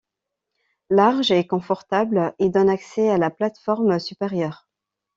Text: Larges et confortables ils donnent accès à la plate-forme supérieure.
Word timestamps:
Larges 0.89 1.29
et 1.29 1.45
confortables 1.45 2.33
ils 2.39 2.49
donnent 2.49 2.71
accès 2.71 3.07
à 3.11 3.19
la 3.19 3.29
plate-forme 3.29 3.99
supérieure. 3.99 4.67